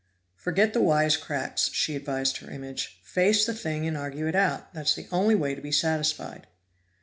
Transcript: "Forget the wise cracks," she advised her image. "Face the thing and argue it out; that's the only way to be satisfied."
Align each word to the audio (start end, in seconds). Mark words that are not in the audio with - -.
"Forget 0.35 0.73
the 0.73 0.81
wise 0.81 1.15
cracks," 1.15 1.69
she 1.73 1.95
advised 1.95 2.37
her 2.37 2.49
image. 2.49 2.99
"Face 3.03 3.45
the 3.45 3.53
thing 3.53 3.85
and 3.87 3.95
argue 3.95 4.25
it 4.27 4.33
out; 4.35 4.73
that's 4.73 4.95
the 4.95 5.07
only 5.11 5.35
way 5.35 5.53
to 5.53 5.61
be 5.61 5.71
satisfied." 5.71 6.47